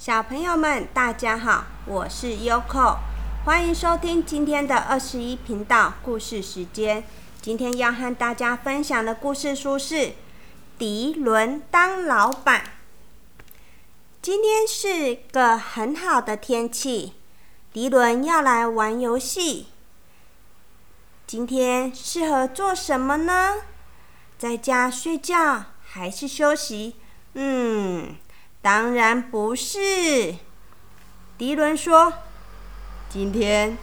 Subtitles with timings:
[0.00, 2.96] 小朋友们，大家好，我是 Yoko，
[3.44, 7.04] 欢迎收听今天的二十一频道故事时间。
[7.42, 9.94] 今天要和大家分享的故事书是
[10.78, 12.60] 《迪伦当老板》。
[14.22, 17.12] 今天是个很好的天气，
[17.70, 19.66] 迪伦要来玩游戏。
[21.26, 23.56] 今天适合做什么呢？
[24.38, 26.96] 在家睡觉还是休息？
[27.34, 28.16] 嗯，
[28.62, 30.34] 当然不是。
[31.38, 32.12] 迪伦说
[33.08, 33.78] ：“今天，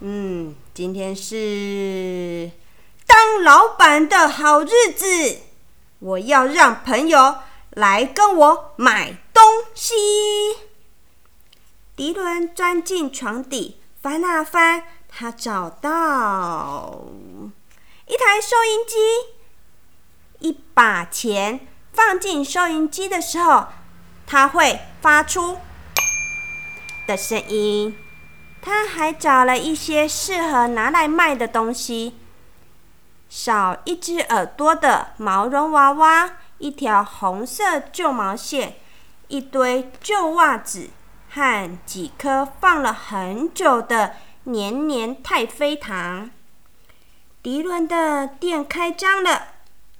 [0.00, 2.50] 嗯，今天是
[3.06, 5.40] 当老板的好日子，
[5.98, 7.36] 我要让朋友
[7.70, 9.42] 来跟我买东
[9.74, 9.94] 西。”
[11.94, 17.04] 迪伦钻进床底，翻啊翻，他找到
[18.06, 18.96] 一台收音机。
[20.38, 23.66] 一把钱放进收音机的时候，
[24.32, 25.58] 它会发出
[27.06, 27.94] 的声音。
[28.62, 32.16] 他还找了一些适合拿来卖的东西：
[33.28, 38.76] 少一只耳朵的毛绒娃娃，一条红色旧毛线，
[39.28, 40.88] 一堆旧袜子，
[41.28, 44.14] 和几颗放了很久的
[44.44, 46.30] 黏黏太妃糖。
[47.42, 49.48] 迪伦的店开张了。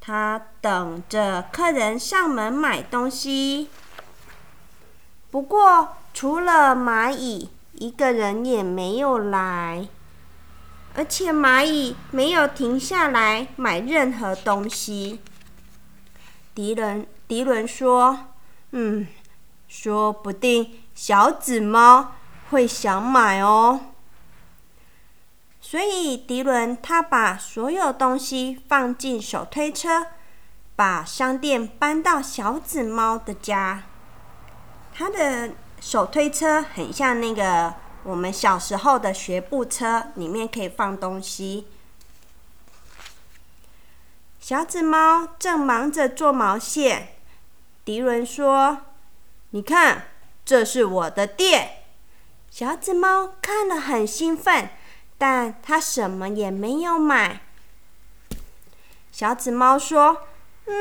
[0.01, 3.69] 他等着客人上门买东西，
[5.33, 9.89] 不过除了蚂蚁，一个人也没有来，
[10.95, 15.21] 而且蚂蚁没有停下来买任何东西。
[16.55, 18.27] 迪伦，迪伦说
[18.73, 19.07] ：“嗯，
[19.67, 22.13] 说不定小紫猫
[22.51, 23.81] 会想买哦。”
[25.63, 30.09] 所以迪伦他把所有东西放进手推车，
[30.77, 33.85] 把商店搬到小紫猫的家。
[34.95, 41.67] 他的手推车很像那个我们小时候的学步车，里面可以放东西。
[44.41, 47.17] 小紫猫正忙着做毛线，
[47.85, 48.79] 迪伦说
[49.51, 50.09] ：“你看，
[50.45, 51.85] 这是我的店。”
[52.51, 54.71] 小紫猫看了很兴奋。
[55.19, 57.43] 但他什么也没有买。
[59.13, 60.27] 小紫猫说
[60.67, 60.75] ：“嗯，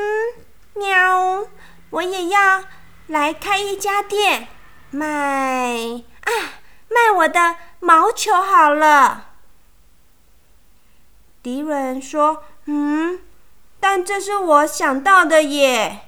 [0.74, 1.46] 喵，
[1.90, 2.64] 我也要
[3.12, 4.48] 来开一家店，
[4.90, 6.32] 卖啊，
[6.88, 9.32] 卖我的毛球好了。”
[11.44, 13.20] 迪伦说：“嗯，
[13.78, 16.06] 但这是我想到的耶，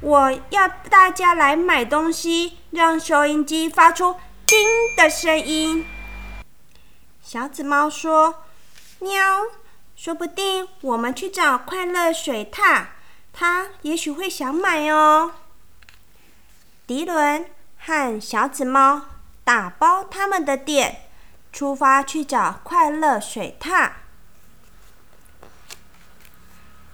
[0.00, 4.58] 我要大家来买东西，让收音机发出叮
[4.96, 5.86] 的声音。”
[7.22, 8.42] 小紫猫说
[8.98, 9.42] ：“喵，
[9.94, 12.86] 说不定我们去找快乐水獭，
[13.34, 15.32] 他也许会想买哦。”
[16.86, 17.44] 迪伦
[17.78, 19.02] 和小紫猫
[19.42, 21.08] 打包他们的店，
[21.52, 23.90] 出发去找快乐水獭。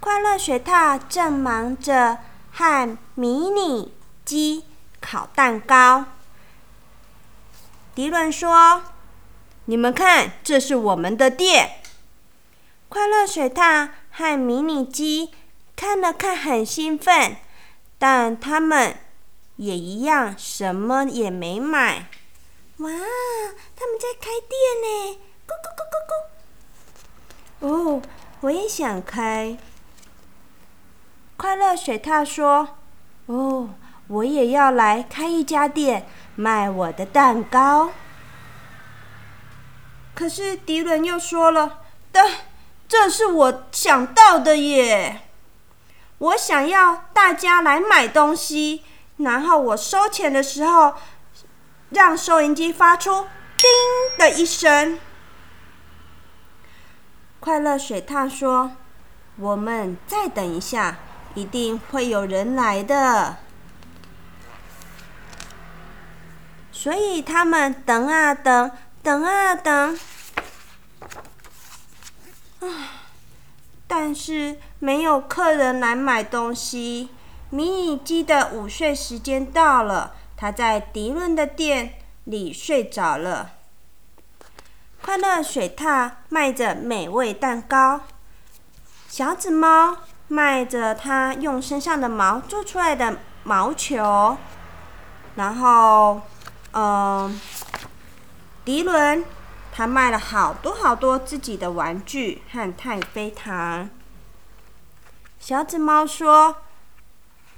[0.00, 2.18] 快乐水獭正忙着
[2.50, 4.64] 和迷你鸡
[5.00, 6.06] 烤蛋糕。
[7.94, 8.82] 迪伦说。
[9.66, 11.82] 你们看，这是我们的店。
[12.88, 15.30] 快乐水獭和迷你鸡
[15.80, 17.38] 看了看，很兴奋，
[17.98, 18.98] 但他们
[19.56, 22.06] 也一样，什么也没买。
[22.76, 22.90] 哇，
[23.74, 24.52] 他们在开店
[24.82, 25.18] 呢！
[25.48, 25.96] 咕咕咕咕
[27.64, 27.96] 咕。
[27.96, 28.02] 哦，
[28.42, 29.56] 我也想开。
[31.38, 32.76] 快乐水獭说
[33.24, 33.70] ：“哦，
[34.08, 37.92] 我也要来开一家店，卖我的蛋糕。”
[40.14, 42.30] 可是迪伦又说了：“但
[42.86, 45.22] 这是我想到的耶！
[46.20, 48.84] 我想要大家来买东西，
[49.16, 50.94] 然后我收钱的时候，
[51.90, 53.26] 让收银机发出
[53.58, 53.68] ‘叮’
[54.16, 54.98] 的一声。”
[57.40, 58.72] 快乐水獭说
[59.36, 60.98] ：“我们再等一下，
[61.34, 63.36] 一定会有人来的。”
[66.72, 68.70] 所以他们等啊等。
[69.02, 69.98] 等啊等，
[72.60, 72.68] 唉，
[74.02, 77.10] 但是没有客人来买东西。
[77.50, 83.50] 迷你鸡的午睡时间到了，它在迪伦的店里睡着了。
[85.02, 88.00] 快乐水獭卖着美味蛋糕，
[89.06, 89.98] 小紫猫
[90.28, 94.38] 卖着它用身上的毛做出来的毛球，
[95.34, 96.22] 然后，
[96.72, 97.38] 嗯。
[98.64, 99.22] 迪伦，
[99.72, 103.88] 他卖了好多好多自己的玩具和太妃糖。
[105.38, 106.56] 小紫猫说：“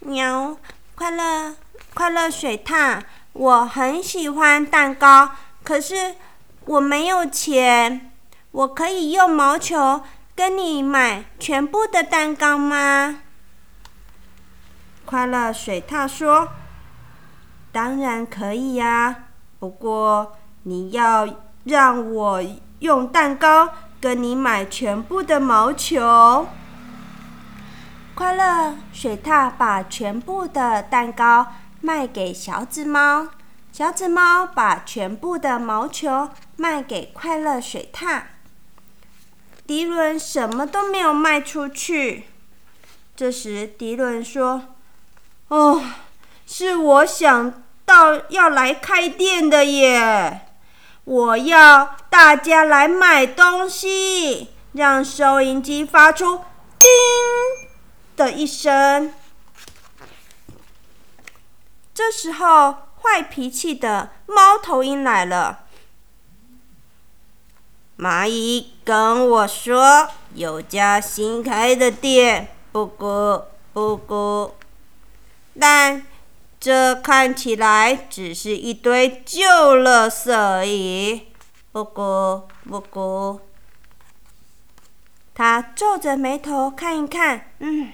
[0.01, 0.57] 喵，
[0.95, 1.57] 快乐
[1.95, 5.31] 快乐水獭，我很喜欢蛋糕，
[5.65, 6.15] 可是
[6.65, 8.13] 我没有钱。
[8.53, 10.03] 我可以用毛球
[10.35, 13.23] 跟你买全部的蛋糕吗？”
[15.05, 16.51] 快乐水獭说
[17.73, 19.25] ：“当然可以呀，
[19.59, 21.27] 不过你要
[21.65, 22.43] 让我
[22.81, 23.71] 用蛋糕
[24.01, 26.49] 跟你买全部的毛球。”
[28.15, 31.47] 快乐水獭把全部的蛋糕
[31.81, 33.29] 卖给小紫猫，
[33.73, 38.23] 小紫猫把全部的毛球卖给快乐水獭。
[39.67, 42.27] 迪伦什么都没有卖出去。
[43.17, 44.75] 这时，迪伦说
[45.49, 45.83] ：“哦，
[46.47, 50.52] 是我想到要来开店的耶！
[51.05, 56.37] 我要大家来买东西，让收银机发出
[56.79, 56.89] ‘叮’。”
[58.15, 59.13] 的一声。
[61.95, 65.61] 这时候，坏脾气的猫头鹰来了。
[67.99, 74.57] 蚂蚁跟我说，有家新开的店，不过不过，
[75.59, 76.05] 但
[76.63, 79.43] 这看起来只是一堆旧
[79.77, 81.27] 垃圾而已。
[81.73, 83.41] 不过不过，
[85.35, 87.93] 他皱着眉头看一看，嗯。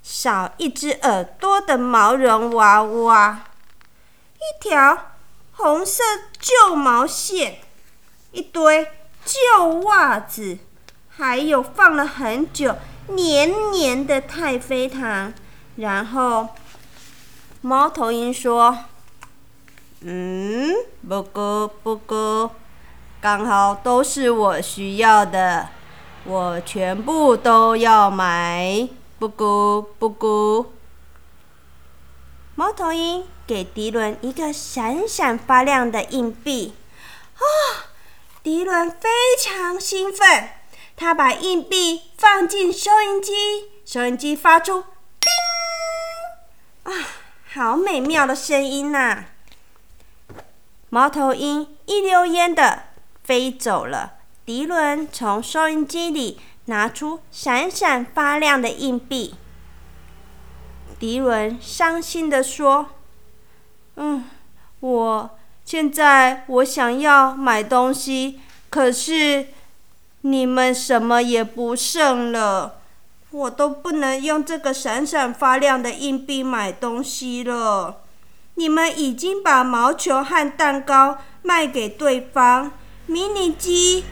[0.00, 3.44] 少一只耳朵的毛绒娃娃，
[4.36, 5.16] 一条
[5.54, 6.02] 红色
[6.38, 7.56] 旧毛线，
[8.30, 8.86] 一堆
[9.24, 10.58] 旧袜子，
[11.08, 12.76] 还有放了很久
[13.08, 15.32] 黏黏的太妃糖。
[15.76, 16.50] 然后，
[17.66, 18.76] 猫头鹰说
[20.04, 20.70] ：“嗯，
[21.08, 22.54] 不过不过，
[23.22, 25.70] 刚好都是我需要的，
[26.24, 28.86] 我全部都要买。”
[29.18, 30.66] 不咕不咕，
[32.54, 36.74] 猫头鹰给迪伦一个闪闪发亮的硬币。
[37.32, 37.40] 啊！
[38.42, 39.08] 迪伦非
[39.42, 40.50] 常兴奋，
[40.94, 43.32] 他把硬币放进收音机，
[43.86, 44.84] 收音机发出
[46.84, 46.92] “叮”，啊，
[47.54, 49.26] 好美妙的声音呐！
[50.90, 52.82] 猫头鹰一溜烟的
[53.22, 54.14] 飞走了。
[54.44, 56.40] 迪伦从收音机里。
[56.66, 59.34] 拿出闪闪发亮的硬币，
[60.98, 62.86] 迪伦伤心的说
[63.96, 64.24] ：“嗯，
[64.80, 68.40] 我现在我想要买东西，
[68.70, 69.48] 可是
[70.22, 72.80] 你们什么也不剩了，
[73.34, 78.02] 我都不能用这个闪闪发亮的硬币买东西了。
[78.54, 82.70] 你们已经把毛球和蛋糕卖给对方，
[83.06, 84.04] 迷你机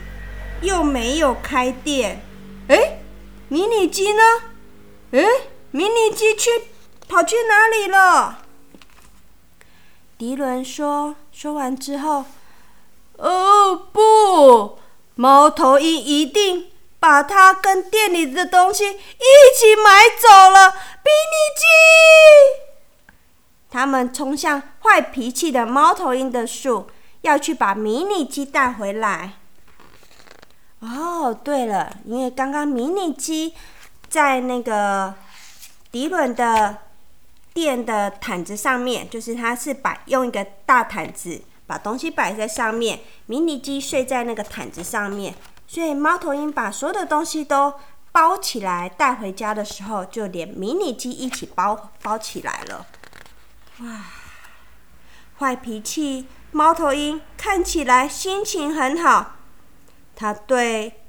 [0.63, 2.21] 又没有开店。”
[2.67, 2.99] 哎，
[3.47, 4.23] 迷你鸡呢？
[5.13, 5.23] 哎，
[5.71, 6.51] 迷你鸡去
[7.07, 8.39] 跑去哪里了？
[10.19, 11.15] 迪伦说。
[11.31, 12.25] 说完之后，
[13.17, 14.79] 哦不，
[15.15, 16.67] 猫头鹰一定
[17.03, 20.71] 把它跟店里的东西一起买走了。
[20.71, 21.65] 迷你鸡，
[23.69, 26.89] 他们冲向坏脾气的猫头鹰的树，
[27.23, 29.33] 要去把迷你鸡带回来。
[30.79, 33.53] 哦，对了，因为刚刚迷你鸡
[34.09, 35.13] 在那个
[35.91, 36.77] 迪伦的
[37.53, 45.35] 店的毯子上面，就是他是摆用一个大毯子把东西摆在上面，迷你鸡睡在那个毯子上面，
[45.73, 47.73] 所以猫头鹰把所有的东西都
[48.13, 52.87] 包起来带回家的时候，就连迷你机一起包包起来了。
[53.79, 54.05] 哇，
[55.39, 59.37] 坏脾气猫头鹰看起来心情很好。
[60.15, 61.01] 他对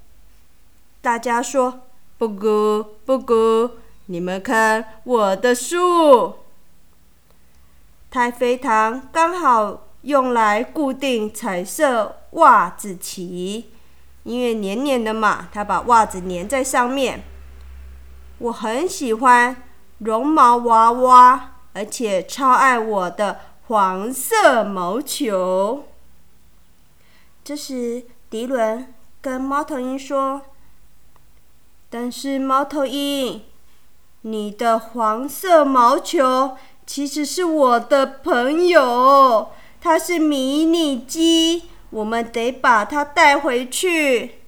[1.02, 1.82] 大家说
[2.18, 3.72] ：“不咕不咕，
[4.06, 6.36] 你们看我的树，
[8.10, 13.73] 太妃糖刚好用来固定彩色袜子旗，
[14.24, 17.24] 因为黏黏的嘛，它把袜子粘在上面。
[18.40, 19.64] 我很喜欢
[20.00, 25.86] 绒毛娃娃，而且超爱我的黄色毛球。”
[27.44, 28.06] 这时。
[28.34, 30.42] 迪伦跟猫头鹰说
[31.88, 33.44] ：“但是猫头鹰，
[34.22, 44.40] 你的黄色毛球其实是我的朋友，它是迷你鸡，我们得把它带回去。”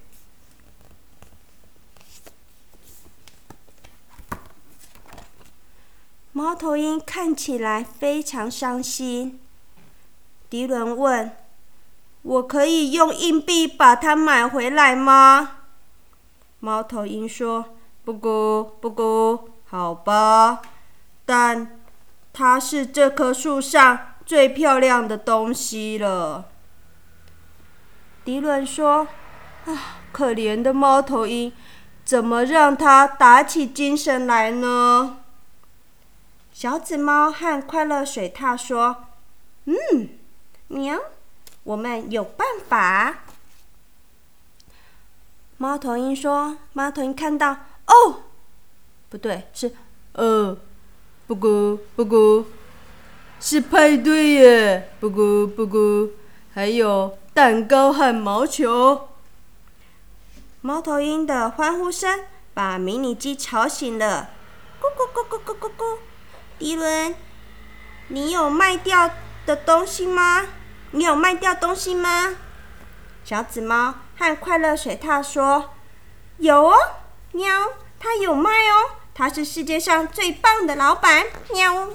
[6.32, 9.40] 猫头鹰看起来非常伤心。
[10.50, 11.30] 迪伦问。
[12.22, 15.58] 我可以用硬币把它买回来吗？
[16.58, 20.60] 猫头鹰说：“不过，不，好吧，
[21.24, 21.78] 但
[22.32, 26.46] 它是这棵树上最漂亮的东西了。
[28.26, 29.06] 迪伦说
[29.66, 31.52] ：“啊，可怜的猫头鹰，
[32.04, 35.18] 怎么让它打起精神来呢？”
[36.52, 39.04] 小紫猫和快乐水獭说
[39.66, 40.08] ：“嗯，
[40.66, 40.98] 喵，
[41.62, 43.18] 我们有办法。”
[45.56, 47.52] 猫头鹰说：“猫头鹰看到，
[47.86, 48.22] 哦，
[49.08, 49.70] 不对，是，
[50.14, 50.58] 呃，
[51.28, 52.44] 不咕不咕，
[53.38, 56.10] 是派对耶，不咕不咕，
[56.52, 59.08] 还有蛋糕和毛球。”
[60.62, 62.24] 猫头鹰的欢呼声
[62.54, 64.30] 把迷你鸡吵醒了，
[64.80, 65.98] 咕咕咕咕咕咕咕。
[66.58, 67.14] 迪伦，
[68.08, 69.10] 你有卖掉
[69.44, 70.46] 的东西吗？
[70.92, 72.36] 你有卖掉东西吗？
[73.22, 75.74] 小紫猫和快乐水獭说
[76.38, 76.74] ：“有哦，
[77.32, 77.50] 喵，
[78.00, 81.90] 他有卖哦，它是世界上最棒的老板，喵。”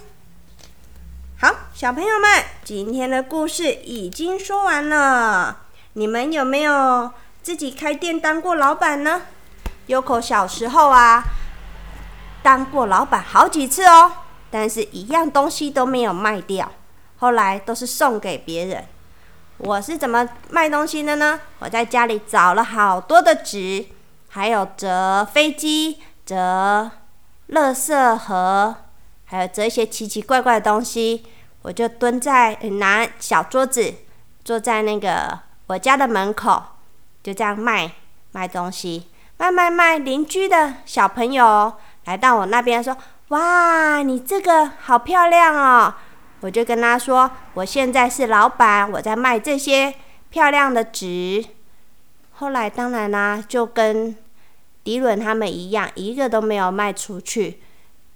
[1.42, 2.30] 好，小朋友们，
[2.64, 5.62] 今天的故事已经说完了。
[5.94, 9.24] 你们有没有自己开店当过老板呢？
[9.88, 11.24] 优口小时候啊，
[12.44, 14.12] 当过老板好几次哦。
[14.52, 16.72] 但是，一样东西都没有卖掉，
[17.18, 18.86] 后来都是送给别人。
[19.58, 21.40] 我是怎么卖东西的呢？
[21.58, 23.88] 我在家里找了好多的纸，
[24.30, 26.92] 还有折飞机、折
[27.50, 28.76] 垃圾盒，
[29.32, 31.26] 还有折一些奇奇怪怪的东西。
[31.64, 33.94] 我就蹲在拿小桌子，
[34.44, 36.62] 坐在那个我家的门口，
[37.24, 37.92] 就这样卖
[38.34, 39.08] 卖东西，
[39.38, 39.98] 卖卖卖。
[39.98, 41.74] 邻居的小朋友
[42.06, 42.96] 来到我那边说。
[43.30, 45.94] 哇，你这个好漂亮哦！
[46.42, 49.96] 我就跟他说，我现在是老板，我在卖这些
[50.30, 51.46] 漂亮的纸。
[52.34, 54.18] 后来当然啦，就跟
[54.84, 57.62] 迪伦他们一样，一个都没有卖出去。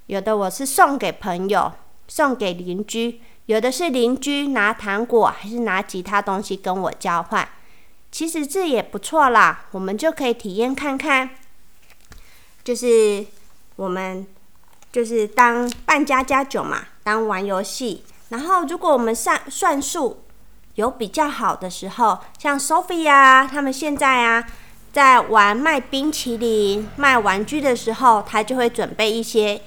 [0.07, 1.71] 有的我是送给朋友，
[2.07, 7.47] 送给邻居；有的是邻居拿糖果，还是拿其他东西跟我交换。
[8.11, 11.31] 其实这也不错啦，我们就可以体验看看，
[12.63, 13.25] 就是
[13.75, 14.25] 我们。
[14.91, 18.05] 就是当扮家家酒嘛，当玩游戏。
[18.29, 20.23] 然后，如果我们算算数
[20.75, 24.47] 有比较好的时候，像 Sophie 啊，他们现在啊，
[24.93, 29.61] 在玩卖冰淇淋、卖玩具的时候，他就会准备一些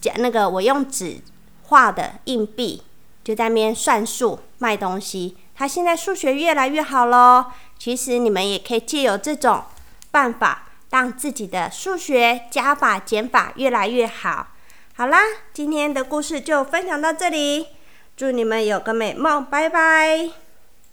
[0.00, 1.18] 讲那个我用纸
[1.64, 2.82] 画的硬币，
[3.22, 5.36] 就在那边算数卖东西。
[5.54, 7.46] 他现在数学越来越好喽。
[7.78, 9.62] 其实你们也可以借由这种
[10.10, 10.66] 办法。
[10.90, 14.48] 让自己的数学加法减法越来越好。
[14.96, 15.20] 好啦，
[15.52, 17.68] 今天的故事就分享到这里，
[18.16, 20.49] 祝你们有个美梦，拜拜。